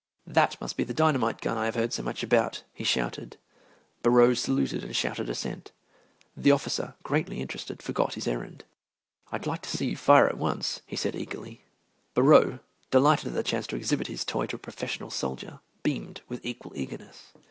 [0.25, 3.37] "That must be the dynamite gun I have heard so much about," he shouted.
[4.01, 5.71] Borrowe saluted and shouted assent.
[6.35, 8.63] The officer, greatly interested, forgot his errand.
[9.31, 11.65] "I'd like to see you fire it once," he said eagerly.
[12.15, 16.43] Borrowe, delighted at the chance to exhibit his toy to a professional soldier, beamed with
[16.43, 17.27] equal eagerness.